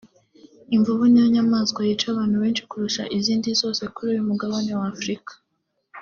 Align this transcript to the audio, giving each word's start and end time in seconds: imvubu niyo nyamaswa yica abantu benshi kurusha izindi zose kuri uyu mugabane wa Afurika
imvubu 0.75 1.03
niyo 1.07 1.27
nyamaswa 1.35 1.79
yica 1.87 2.07
abantu 2.13 2.35
benshi 2.43 2.63
kurusha 2.69 3.03
izindi 3.17 3.49
zose 3.61 3.81
kuri 3.93 4.07
uyu 4.13 4.27
mugabane 4.29 4.71
wa 4.79 4.87
Afurika 4.93 5.31